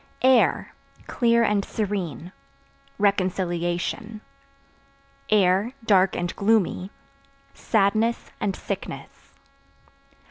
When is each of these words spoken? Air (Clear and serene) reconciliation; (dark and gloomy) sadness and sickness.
Air 0.23 0.73
(Clear 1.05 1.43
and 1.43 1.63
serene) 1.63 2.31
reconciliation; 2.97 4.21
(dark 5.85 6.15
and 6.15 6.35
gloomy) 6.35 6.89
sadness 7.53 8.31
and 8.39 8.55
sickness. 8.55 9.35